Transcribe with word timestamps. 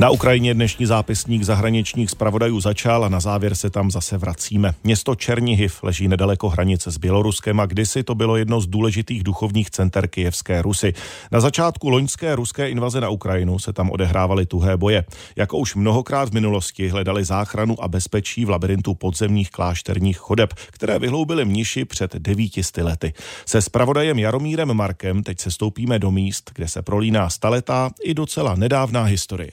Na 0.00 0.10
Ukrajině 0.10 0.54
dnešní 0.54 0.86
zápisník 0.86 1.42
zahraničních 1.42 2.10
zpravodajů 2.10 2.60
začal 2.60 3.04
a 3.04 3.08
na 3.08 3.20
závěr 3.20 3.54
se 3.54 3.70
tam 3.70 3.90
zase 3.90 4.18
vracíme. 4.18 4.74
Město 4.84 5.14
Černihiv 5.14 5.82
leží 5.82 6.08
nedaleko 6.08 6.48
hranice 6.48 6.90
s 6.90 6.96
Běloruskem 6.96 7.60
a 7.60 7.66
kdysi 7.66 8.02
to 8.02 8.14
bylo 8.14 8.36
jedno 8.36 8.60
z 8.60 8.66
důležitých 8.66 9.24
duchovních 9.24 9.70
center 9.70 10.08
Kijevské 10.08 10.62
Rusy. 10.62 10.94
Na 11.32 11.40
začátku 11.40 11.88
loňské 11.88 12.36
ruské 12.36 12.70
invaze 12.70 13.00
na 13.00 13.08
Ukrajinu 13.08 13.58
se 13.58 13.72
tam 13.72 13.90
odehrávaly 13.90 14.46
tuhé 14.46 14.76
boje. 14.76 15.04
Jako 15.36 15.58
už 15.58 15.74
mnohokrát 15.74 16.28
v 16.28 16.32
minulosti 16.32 16.88
hledali 16.88 17.24
záchranu 17.24 17.82
a 17.82 17.88
bezpečí 17.88 18.44
v 18.44 18.50
labirintu 18.50 18.94
podzemních 18.94 19.50
klášterních 19.50 20.18
chodeb, 20.18 20.54
které 20.70 20.98
vyhloubily 20.98 21.44
mniši 21.44 21.84
před 21.84 22.16
devítisty 22.16 22.82
lety. 22.82 23.12
Se 23.46 23.62
zpravodajem 23.62 24.18
Jaromírem 24.18 24.74
Markem 24.74 25.22
teď 25.22 25.40
se 25.40 25.50
stoupíme 25.50 25.98
do 25.98 26.10
míst, 26.10 26.50
kde 26.54 26.68
se 26.68 26.82
prolíná 26.82 27.30
staletá 27.30 27.90
i 28.02 28.14
docela 28.14 28.54
nedávná 28.54 29.02
historie. 29.02 29.50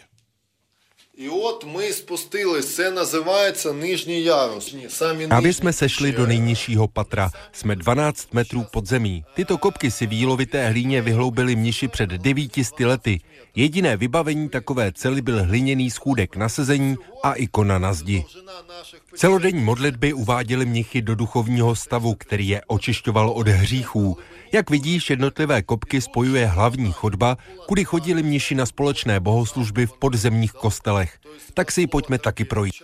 І 1.21 1.29
от 1.29 1.67
ми 1.75 1.93
спустились, 1.93 2.75
це 2.75 2.91
називається 2.91 3.73
нижній 3.73 4.23
ярус. 4.23 4.75
Самі 4.89 5.27
Právě 5.27 5.53
jsme 5.53 5.73
sešli 5.73 6.13
do 6.13 6.27
nejnižšího 6.27 6.89
patra. 6.89 7.31
Jsme 7.53 7.77
12 7.77 8.35
metrů 8.35 8.67
pod 8.73 8.87
zemí. 8.87 9.25
Tyto 9.35 9.59
kopky 9.59 9.91
si 9.91 10.07
v 10.07 10.13
jílovité 10.13 10.69
hlíně 10.69 11.03
vyhloubili 11.03 11.57
mniši 11.57 11.89
před 11.89 12.11
900 12.11 12.81
lety. 12.81 13.21
Jediné 13.55 13.97
vybavení 13.97 14.49
takové 14.49 14.93
cely 14.93 15.23
byl 15.23 15.45
hliněný 15.45 15.91
schůdek 15.91 16.37
na 16.37 16.49
sezení 16.49 16.97
a 17.23 17.33
ikona 17.33 17.79
na 17.79 17.93
zdi. 17.93 18.25
Celodenní 19.15 19.65
modlitby 19.65 20.13
uváděli 20.13 20.67
mnichy 20.67 21.03
do 21.03 21.15
duchovního 21.15 21.77
stavu, 21.77 22.15
který 22.15 22.49
je 22.49 22.63
očišťoval 22.67 23.31
od 23.31 23.49
hříchů. 23.49 24.17
Jak 24.53 24.71
vidíš, 24.71 25.11
jednotlivé 25.11 25.63
kopky 25.63 26.01
spojuje 26.01 26.47
hlavní 26.47 26.93
chodba, 26.93 27.37
kudy 27.67 27.85
chodili 27.85 28.23
mniši 28.23 28.55
na 28.55 28.67
společné 28.67 29.21
bohoslužby 29.21 29.87
v 29.87 29.93
podzemních 29.93 30.53
kostelech. 30.53 31.04
letech, 31.06 31.20
tak 31.54 31.72
si 31.72 31.82
ji 31.82 31.88
pojďme 31.88 32.20
taky 32.20 32.46
projít. 32.46 32.76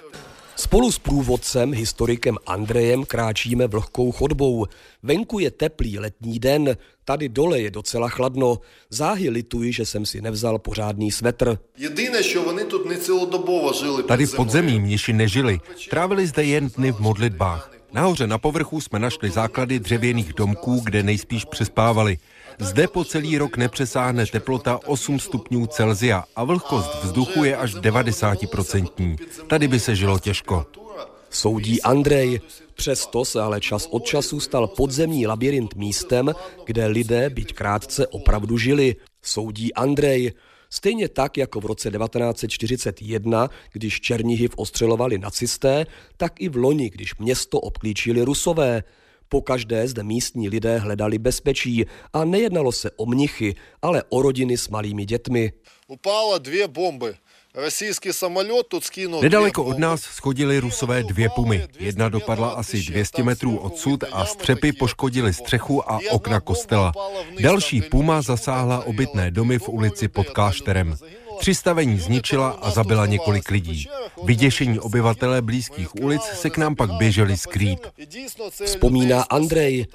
Spolu 0.55 0.91
s 0.91 0.99
průvodcem, 0.99 1.73
historikem 1.73 2.37
Andrejem, 2.45 3.05
kráčíme 3.05 3.67
vlhkou 3.67 4.11
chodbou. 4.11 4.65
Venku 5.03 5.39
je 5.39 5.51
teplý 5.51 5.99
letní 5.99 6.39
den, 6.39 6.77
tady 7.05 7.29
dole 7.29 7.61
je 7.61 7.71
docela 7.71 8.09
chladno. 8.09 8.59
Záhy 8.89 9.29
lituji, 9.29 9.73
že 9.73 9.85
jsem 9.85 10.05
si 10.05 10.21
nevzal 10.21 10.59
pořádný 10.59 11.11
svetr. 11.11 11.57
Jediné, 11.77 12.23
že. 12.23 12.39
Tady 14.07 14.27
pod 14.27 14.49
zemí 14.49 14.79
mniši 14.79 15.13
nežili, 15.13 15.59
trávili 15.89 16.27
zde 16.27 16.43
jen 16.43 16.69
dny 16.69 16.91
v 16.91 16.99
modlitbách. 16.99 17.80
Nahoře 17.93 18.27
na 18.27 18.37
povrchu 18.37 18.81
jsme 18.81 18.99
našli 18.99 19.29
základy 19.29 19.79
dřevěných 19.79 20.33
domků, 20.33 20.81
kde 20.83 21.03
nejspíš 21.03 21.45
přespávali. 21.45 22.17
Zde 22.59 22.87
po 22.87 23.03
celý 23.03 23.37
rok 23.37 23.57
nepřesáhne 23.57 24.25
teplota 24.25 24.79
8 24.85 25.19
stupňů 25.19 25.65
Celzia 25.65 26.23
a 26.35 26.43
vlhkost 26.43 27.03
vzduchu 27.03 27.43
je 27.43 27.57
až 27.57 27.75
90%. 27.75 29.17
Tady 29.47 29.67
by 29.67 29.79
se 29.79 29.95
žilo 29.95 30.19
těžko. 30.19 30.65
Soudí 31.29 31.81
Andrej. 31.81 32.41
Přesto 32.75 33.25
se 33.25 33.41
ale 33.41 33.61
čas 33.61 33.87
od 33.91 34.05
času 34.05 34.39
stal 34.39 34.67
podzemní 34.67 35.27
labirint 35.27 35.75
místem, 35.75 36.31
kde 36.65 36.85
lidé, 36.85 37.29
byť 37.29 37.53
krátce, 37.53 38.07
opravdu 38.07 38.57
žili 38.57 38.95
soudí 39.21 39.73
Andrej. 39.73 40.31
Stejně 40.69 41.09
tak 41.09 41.37
jako 41.37 41.59
v 41.59 41.65
roce 41.65 41.91
1941, 41.91 43.49
když 43.71 44.01
Černihiv 44.01 44.51
ostřelovali 44.55 45.17
nacisté, 45.17 45.85
tak 46.17 46.41
i 46.41 46.49
v 46.49 46.55
loni, 46.55 46.89
když 46.89 47.15
město 47.15 47.59
obklíčili 47.59 48.21
rusové. 48.21 48.83
Po 49.29 49.41
každé 49.41 49.87
zde 49.87 50.03
místní 50.03 50.49
lidé 50.49 50.77
hledali 50.77 51.17
bezpečí 51.17 51.85
a 52.13 52.25
nejednalo 52.25 52.71
se 52.71 52.91
o 52.91 53.05
mnichy, 53.05 53.55
ale 53.81 54.03
o 54.09 54.21
rodiny 54.21 54.57
s 54.57 54.69
malými 54.69 55.05
dětmi. 55.05 55.53
Upála 55.87 56.37
dvě 56.37 56.67
bomby. 56.67 57.13
Російський 57.54 58.12
самоліт 58.12 58.68
тут 58.68 58.84
скинув. 58.84 59.22
Nedaleko 59.22 59.62
дві 59.62 59.70
od 59.70 59.72
бомби. 59.72 59.80
nás 59.80 60.02
schodili 60.04 60.60
rusové 60.60 61.02
dvě 61.02 61.28
pumy. 61.28 61.68
Jedna 61.80 62.08
dopadla 62.08 62.48
asi 62.48 62.82
200 62.82 63.22
metrů 63.22 63.56
odsud 63.56 64.04
a 64.12 64.26
střepy 64.26 64.72
poškodily 64.72 65.32
střechu 65.32 65.90
a 65.90 65.98
okna 66.10 66.40
kostela. 66.40 66.92
Další 67.40 67.82
puma 67.82 68.22
zasáhla 68.22 68.86
obytné 68.86 69.30
domy 69.30 69.58
v 69.58 69.68
ulici 69.68 70.08
pod 70.08 70.30
klášterem. 70.30 70.96
Tři 71.38 71.54
stavení 71.54 71.98
zničila 71.98 72.58
a 72.62 72.70
zabila 72.70 73.06
několik 73.06 73.50
lidí. 73.50 73.88
Vyděšení 74.24 74.80
obyvatelé 74.80 75.42
blízkých 75.42 75.94
ulic 75.94 76.22
se 76.22 76.50
k 76.50 76.58
nám 76.58 76.76
pak 76.76 76.90
běželi 76.90 77.36
skrýt. 77.36 77.80
І 77.96 78.06
дійсно 78.06 78.50
це 78.50 78.64
Vzpomíná 78.64 79.16
людей 79.16 79.26
Andrej. 79.30 79.86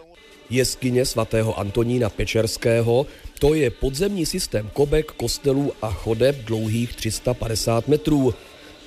Jeskyně 0.50 1.04
svatého 1.04 1.58
Antonína 1.58 2.10
Pečerského, 2.10 3.06
to 3.38 3.54
je 3.54 3.70
podzemní 3.70 4.26
systém 4.26 4.70
kobek, 4.72 5.12
kostelů 5.12 5.72
a 5.82 5.90
chodeb 5.90 6.36
dlouhých 6.44 6.96
350 6.96 7.88
metrů. 7.88 8.34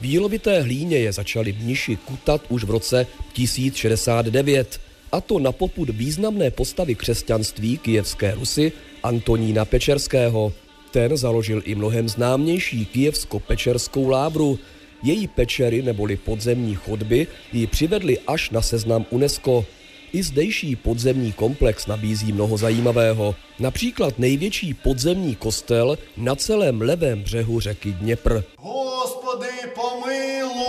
V 0.01 0.05
jílovité 0.05 0.61
hlíně 0.61 0.97
je 0.97 1.11
začali 1.13 1.53
mniši 1.53 1.95
kutat 1.95 2.41
už 2.49 2.63
v 2.63 2.69
roce 2.69 3.07
1069. 3.33 4.79
A 5.11 5.21
to 5.21 5.39
na 5.39 5.51
popud 5.51 5.89
významné 5.89 6.51
postavy 6.51 6.95
křesťanství 6.95 7.77
kijevské 7.77 8.35
Rusy 8.35 8.71
Antonína 9.03 9.65
Pečerského. 9.65 10.53
Ten 10.91 11.17
založil 11.17 11.61
i 11.65 11.75
mnohem 11.75 12.09
známější 12.09 12.85
kijevsko-pečerskou 12.85 14.09
lávru. 14.09 14.59
Její 15.03 15.27
pečery 15.27 15.81
neboli 15.81 16.17
podzemní 16.17 16.75
chodby 16.75 17.27
ji 17.53 17.67
přivedly 17.67 18.17
až 18.27 18.49
na 18.49 18.61
seznam 18.61 19.05
UNESCO. 19.09 19.65
I 20.13 20.23
zdejší 20.23 20.75
podzemní 20.75 21.33
komplex 21.33 21.87
nabízí 21.87 22.31
mnoho 22.31 22.57
zajímavého. 22.57 23.35
Například 23.59 24.19
největší 24.19 24.73
podzemní 24.73 25.35
kostel 25.35 25.97
na 26.17 26.35
celém 26.35 26.81
levém 26.81 27.23
břehu 27.23 27.59
řeky 27.59 27.91
Dněpr. 27.91 28.43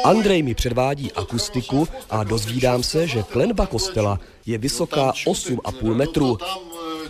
Andrej 0.04 0.42
mi 0.42 0.54
předvádí 0.54 1.12
akustiku 1.12 1.88
a 2.10 2.24
dozvídám 2.24 2.82
se, 2.82 3.06
že 3.06 3.22
klenba 3.22 3.66
kostela 3.66 4.20
je 4.46 4.58
vysoká 4.58 5.12
8,5 5.12 5.94
metru. 5.94 6.38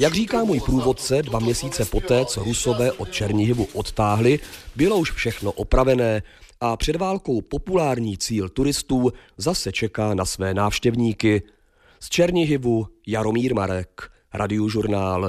Jak 0.01 0.15
říká 0.15 0.45
můj 0.45 0.61
průvodce, 0.61 1.23
dva 1.23 1.39
měsíce 1.39 1.85
poté, 1.85 2.25
co 2.25 2.45
Rusové 2.45 2.93
od 2.93 3.13
Černihivu 3.13 3.69
odtáhli, 3.73 4.39
bylo 4.77 4.97
už 4.97 5.13
všechno 5.13 5.53
opravené 5.53 6.23
a 6.61 6.77
před 6.77 6.97
válkou 6.97 7.41
populární 7.41 8.19
cíl 8.19 8.49
turistů 8.49 9.13
zase 9.37 9.73
čeká 9.73 10.15
na 10.15 10.25
své 10.25 10.55
návštěvníky. 10.55 11.43
Z 12.03 12.09
Černihivu 12.09 12.87
Jaromír 13.07 13.55
Marek, 13.55 14.13
Radiožurnál. 14.35 15.29